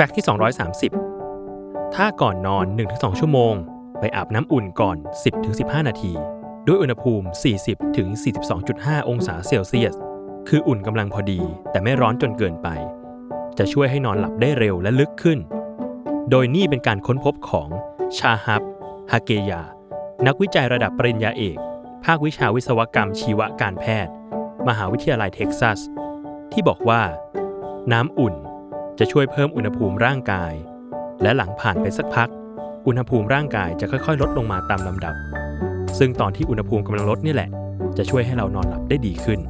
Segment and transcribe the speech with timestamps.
[0.00, 0.26] แฟกต์ที่
[1.28, 3.54] 230 ถ้าก่อนนอน 1-2 ชั่วโมง
[4.00, 4.96] ไปอาบน้ำอุ่นก่อน
[5.42, 6.12] 10-15 นาที
[6.66, 7.26] ด้วยอุณหภูมิ
[8.16, 9.94] 40-42.5 องศาเซลเซียส
[10.48, 11.40] คืออุ่นกำลังพอดี
[11.70, 12.68] แต่ไม่ร้อนจนเกินไป
[13.58, 15.38] จะช่วยให้นอนหลับได้เร็วและลึกขึ้น
[16.30, 17.68] โดยนี่เป็นการค้นพบของ
[18.18, 18.62] ชาฮับ
[19.10, 19.62] ฮาเกยา
[20.26, 21.58] นักวิจัยระดับปริญญาเอก
[22.04, 24.12] ภาควิชาวิศวกรรมชีวการแพทย์
[24.68, 25.78] มหาวิทยาลัยเท็กซัส
[26.52, 27.02] ที่บอกว่า
[27.94, 28.36] น้ำอุ่น
[28.98, 30.52] จะช่วยเพิ่มอุณหภูมิร่างกาย
[31.22, 32.28] และหลังผ่านไปสักพัก
[32.86, 35.14] อุณหภูมิร่างกายจะค่อยๆ ลดลงมาตามลำดับ
[35.98, 37.50] ซึ่งตอนที่อุณหภูมิกำลังลดนี่แหละ
[37.98, 39.40] จะช่วยให้เรานอนหลับได้ดีขึ้น